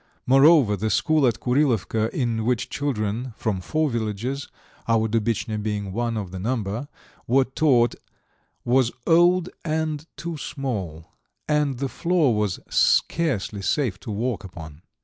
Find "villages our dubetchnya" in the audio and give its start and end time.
3.87-5.61